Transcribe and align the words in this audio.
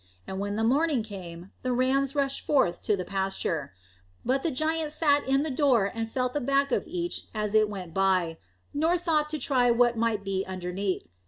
And 0.25 0.39
when 0.39 0.55
the 0.55 0.63
morning 0.63 1.03
came, 1.03 1.51
the 1.61 1.73
rams 1.73 2.15
rushed 2.15 2.43
forth 2.43 2.81
to 2.81 2.97
the 2.97 3.05
pasture; 3.05 3.71
but 4.25 4.41
the 4.41 4.49
giant 4.49 4.93
sat 4.93 5.27
in 5.29 5.43
the 5.43 5.51
door 5.51 5.91
and 5.93 6.11
felt 6.11 6.33
the 6.33 6.41
back 6.41 6.71
of 6.71 6.87
each 6.87 7.25
as 7.35 7.53
it 7.53 7.69
went 7.69 7.93
by, 7.93 8.39
nor 8.73 8.97
thought 8.97 9.29
to 9.29 9.37
try 9.37 9.69
what 9.69 9.95
might 9.95 10.23
be 10.23 10.43
underneath. 10.47 11.07